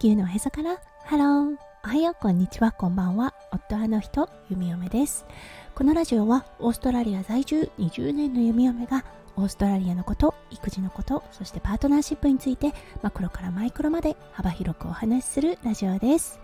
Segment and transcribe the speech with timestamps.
[0.00, 0.80] 球のへそから。
[1.06, 2.14] ハローおはよう。
[2.14, 2.70] こんにちは。
[2.70, 3.34] こんばんは。
[3.50, 4.30] 夫派の人。
[4.48, 5.26] 弓嫁です。
[5.74, 7.68] このラジオはオーストラリア在住。
[7.80, 9.04] 20年の弓嫁が
[9.34, 16.38] オーストラリアのこと育児のことそしてパートナーシップについてマクロからマイクロまで幅広くお話しするラジオです。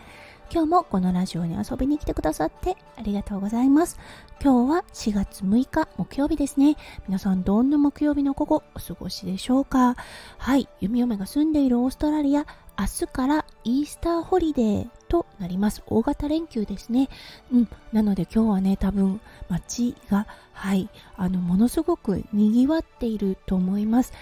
[0.53, 4.01] 今日もこのラジオに遊びに来てくださってありがとうございます。
[4.43, 6.77] 今日は4月6日木曜日ですね。
[7.07, 9.95] 皆さんどんな木曜日の午後お過ごしでしょうか？
[10.39, 12.47] はい、弓嫁が住んでいるオーストラリア、
[12.79, 15.83] 明日からイースターホリデーとなります。
[15.87, 17.09] 大型連休ですね。
[17.53, 17.69] うん。
[17.93, 24.13] なので今日はね、多分街が、はい、あの、ものすごく賑わっていると思います。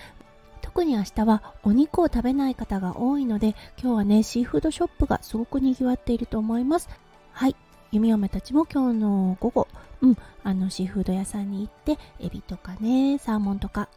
[0.73, 6.89] 特に明日はお肉を食べない方が多いので今日はねシーフードショップがすごく賑わっていると思います
[7.33, 7.57] はい
[7.91, 9.69] 弓嫁たちも今日の午後
[10.01, 13.91] うんあのシーフード屋さんに行ってエビとかねサーモンとか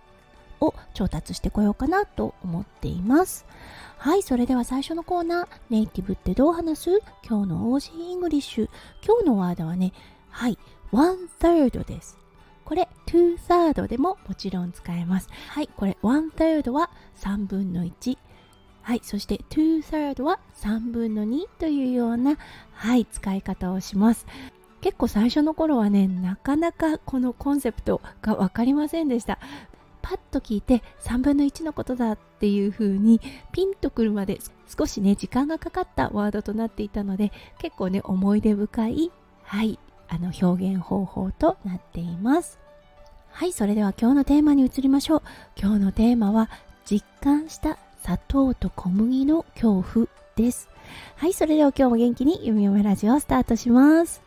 [0.95, 3.45] 調達してこようかなと思っています
[3.97, 7.01] はいそれでは最初のコーナーネイティブってどう話す？
[7.23, 8.69] 今日の OG イングリッシュ
[9.05, 9.93] 今日のワードはね
[10.29, 10.57] はい
[10.91, 12.17] one third です
[12.65, 15.29] これ two third でももちろん使えます。
[15.49, 18.17] はい、これ one third は3分の1。
[18.81, 22.37] はい、そして two third は3分の2というような、
[22.73, 24.25] はい、使い方をします。
[24.81, 29.39] 結構最初の頃はね、なかなかこのコンセプトが分かりませんでした。
[30.05, 33.19] パッと聞いて3分の1のことだっていう風に
[33.51, 42.59] ピンとくるまで少しね時間がかかったワードとなっていたので結構ね思い出深いはいあの表現方法となっています。
[43.31, 45.21] はいそれでは今日のテーマに移りましょう。
[45.59, 46.51] 今日のテーマは
[46.85, 50.69] 実感した砂糖と小麦の恐怖です。
[51.15, 54.21] はいそれでは今日も元気に弓嫁ラジオスタートします。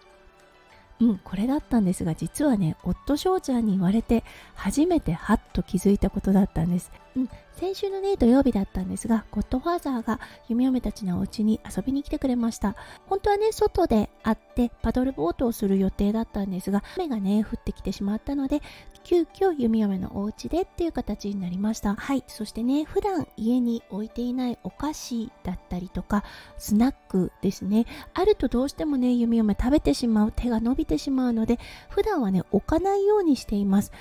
[1.01, 12.77] うんこれだったんですが実はね夫翔ちゃんに言われて初めてハッと気づいたことだったんです、うん、先週のね土曜日だったんですがゴッドファーザーが弓嫁たちのお家に遊びに来てくれました。
[13.07, 18.63] 本当はね外で会ってパドルボートをする予定だったんですが雨がね降ってきてしまったので
[19.03, 21.97] 急遽弓嫁のお家でっていう形になりました。
[21.97, 22.23] はい。
[22.29, 26.23] そしてね普段家に置いていないお菓子だったりとか
[26.57, 27.87] スナックですね。
[28.15, 33.93] あるとどうしてもね弓嫁食べてしまう手が伸びてしまうので普段はね置かないようにしています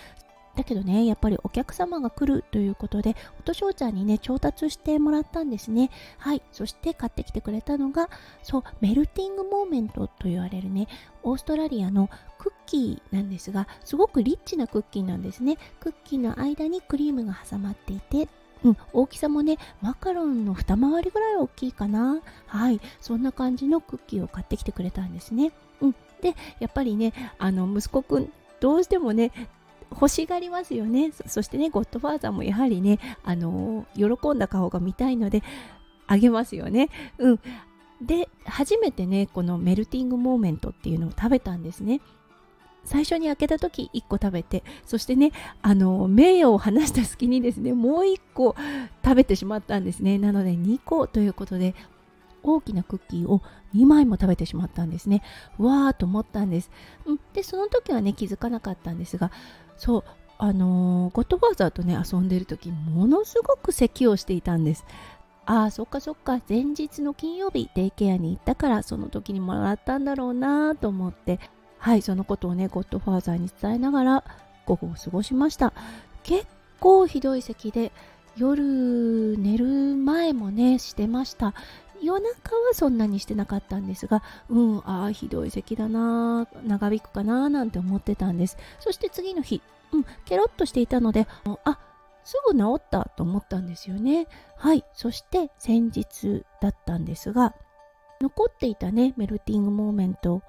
[0.58, 5.92] だけどねやっぱりお客様が来るということで音翔ちゃんにね調達してもらったんですね。
[6.18, 8.10] はいそして買ってきてくれたのが
[8.42, 10.88] そうメルティングモーメントと言われるね
[11.22, 12.10] オーストラリアの
[12.40, 15.58] クッキーなんですがすごくリッチなクッキーなんですね。
[15.80, 18.28] クッキーの間にクリームが挟まっていて
[18.64, 22.22] うん、大きさもねマカロンの二回りぐらい大きいかな。
[22.48, 29.32] はいそんな感じのクッキーを買ってきてくれたんですね、うん、でやっぱりねあの息子くんどうしてもね
[29.92, 31.12] 欲しがりますよね。
[31.28, 34.06] そしてねゴッドファーザーもやはりねあの喜
[34.36, 35.44] んだ顔が見たいので
[36.08, 36.90] あげますよね。
[37.18, 37.40] うん。
[38.02, 42.02] で初めてねこのメルティングモーメントっていうのを食べたんですね。
[42.84, 48.56] 最初に開けた時1個食べてそしてねあの名誉を離した隙にですねもう1個
[49.04, 50.18] 食べてしまったんですね。
[50.18, 51.76] なので2個ということで
[52.44, 53.42] 大きなクッキーを
[53.76, 55.22] 2枚も食べてしまったんですね。
[55.58, 56.72] わーと思ったんです、
[57.06, 59.32] うん、でその時はね気づかなかったんですが
[59.78, 60.04] そう
[60.40, 64.86] あのー、ゴッドファーザーとね遊んでる時ものすごく咳をしていたんです。
[65.46, 66.42] ああそっかそっか。
[66.48, 71.40] 前日の金曜日デイケアに行ったからその時にもらったんだろうなと思って。
[71.80, 74.24] はいそのことをねゴッドファーザーに伝えながら
[74.66, 75.74] 午後を過ごしました。
[76.24, 76.46] 結
[76.80, 77.92] 構ひどい咳で
[78.36, 79.66] 夜寝る
[79.96, 81.54] 前もねしてました。
[82.02, 88.58] 夜中はそんなにしてなかったんですが、うん、ああ、ひどい咳だな、長引くかな、なんて思ってたんです。
[88.80, 91.28] そして次の日、うん、ケロッとしていたので、
[91.64, 91.80] あ、
[92.24, 94.28] すぐ治ったと思ったんですよね。
[94.58, 94.84] はい。
[94.94, 97.56] そして先日だったんですが、
[98.20, 100.42] 残っていたね、メルティングモーメント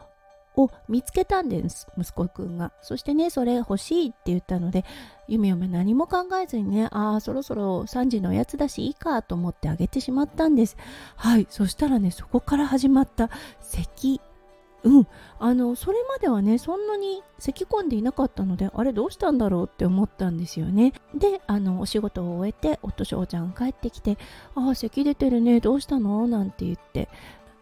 [0.59, 2.73] を見つけたんです息子くんが。
[2.83, 4.85] そしてねそれ欲しいって言ったので
[5.29, 10.77] ゆめゆめ何も考えずにねああそろそろ3時のおやつだしいいかと思ってあげてしまったんです。
[11.17, 13.31] はいそしたらねそこから始まった
[13.61, 14.21] 咳
[14.85, 15.07] うん、
[15.41, 20.93] あのそれまではねそんなに咳込んでいなかったのであれどうしたんだろうって思ったんですよね。
[21.15, 24.19] であのお仕事を終えて夫翔ちゃん帰ってきて
[24.55, 27.09] 「ああ咳出てるねどうしたの?」なんて言って。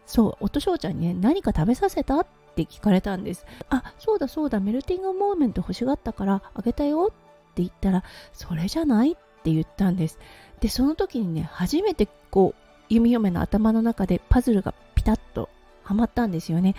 [0.05, 2.21] そう夫翔ちゃんにね何か食べさせた？
[2.21, 2.25] っ
[2.63, 3.45] って聞かれたんです。
[3.69, 10.17] あ、そうだそうだ、メルティングモーメント欲しがったからあげたよって言ったら、それじゃないって言ったんです。
[10.59, 15.49] で、その時にね、初めてこう、弓嫁の頭の中でパズルがピタッと
[15.83, 16.75] はまったんですよね。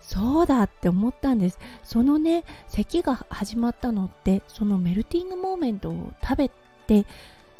[0.00, 1.58] そうだって思ったんです。
[1.84, 6.50] そのね、咳が始まったのって、そのメルティングモーメントを食べ
[6.86, 7.06] て、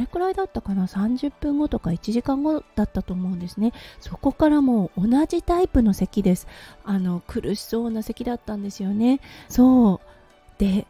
[0.01, 3.73] れくらいだったかな？30分後とか1時間後だったと思うんですね。
[4.01, 6.47] そこからもう同じタイプの咳です。
[6.85, 9.21] あの苦しそうな咳だったんですよね。
[9.49, 10.59] そう。
[10.59, 10.87] で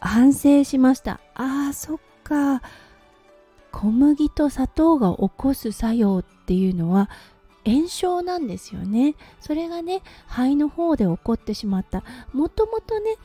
[0.00, 1.20] 反省しました。
[1.34, 2.62] あーそっか。
[3.70, 7.10] 小麦と砂糖が起こす作用っていうのは
[7.66, 9.14] 炎症なんですよね。
[9.40, 12.02] それがね肺の方で起こってしまった。
[12.32, 13.16] もともとね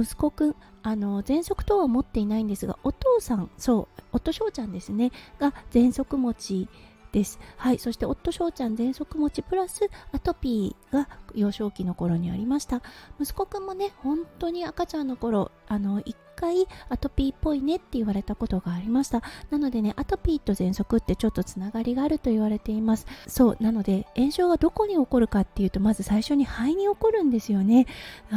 [0.00, 6.68] 息子くんあの喘息等は持っていないんですがお父さんそう夫翔ちゃんですねが喘息持ち
[7.16, 7.38] です。
[7.56, 12.82] はい、そして夫翔ちゃん喘息持ちプラスアトピーが幼少期の頃にありました。
[13.18, 19.22] 息子くんもね、本当に赤ちゃんの頃、あの1回アトピーっぽいねって言われたことがありました。
[19.50, 23.06] なのでね、アトピーと喘息ってちょっとつながりがあると言われています。
[23.26, 27.86] そう、なので炎症がどこに起こるかっていうと、まず最初に肺に起こるんですよね。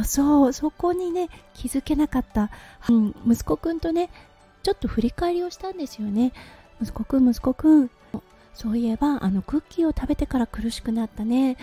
[0.04, 2.50] そう、そこにね、気づけなかった。
[2.88, 4.10] うん、息子くんとね、
[4.62, 6.32] ちょっと振り返りをしたんですよね。
[6.82, 7.90] 息子くん、息子くん、
[8.54, 11.56] そういえばあのクッキーを食べてから苦しくなったね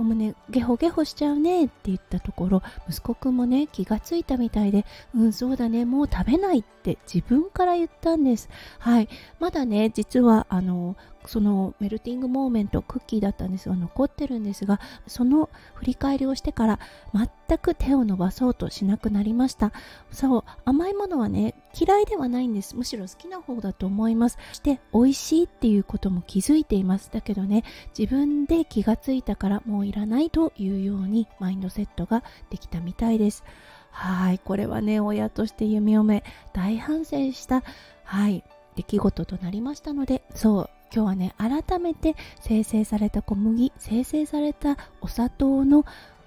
[0.00, 8.48] お胸ゲホゲホしちゃうねって言ったところ息子くんもね気がついたみたいでうんそうだねもう食べないって自分から言ったんです。
[8.78, 9.08] はい。
[9.38, 16.78] まだね実はあのそのメルティングモーメントクッキーだったんですが残ってるんですがその振り返りをしてから
[17.14, 19.72] 全く手を伸ばそうとしなくなりました。
[20.12, 22.76] そう甘いものはね嫌いではないんです。
[22.76, 24.38] むしろ好きな方だと思います。
[24.50, 27.10] そして美味しいっていうことも気づいています。
[27.12, 27.64] だけどね
[27.98, 33.44] 自分で気がついたからもういらないというようにマインドセットができたみたいです。
[33.90, 36.22] はいこれはね親として弓嫁
[36.52, 37.62] 大反省した
[38.04, 38.44] はい
[38.76, 45.84] 出来事となりましたのでそう今日はね改めて生成された小麦生成されたお砂糖の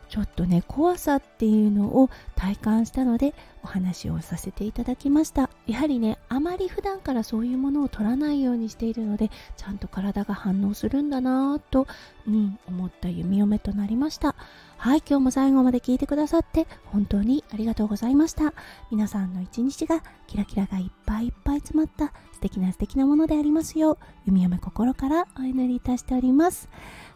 [0.09, 3.33] ちょっとね怖さっていうのを体感したので
[3.63, 5.49] お話をさせていただきました。
[5.65, 11.87] やはりねあまり普段からそういうものを取らないようにしているのでちゃんと体が反応するんだなぁと、
[12.27, 14.35] うん、思った弓嫁となりました。
[14.77, 18.53] はい今日も最後まで聞いてくださって本当にありがとうございました。
[18.91, 26.67] 皆さんの一日がキラキラがいっぱいいっぱい詰まった素敵な素敵なものでありますよう弓嫁心からお祈りいたしております。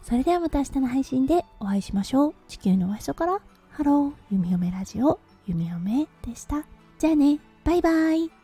[0.02, 2.34] それではまた明日の配信でお会いしましょう。
[2.48, 3.40] 地球のおへそから。
[3.70, 6.64] ハロー弓嫁ラジオ弓嫁でした。
[6.98, 8.37] じゃあね、バイバイ。